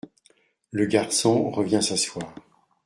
Le 0.71 0.87
garçon 0.87 1.51
revient 1.51 1.83
s’asseoir. 1.83 2.33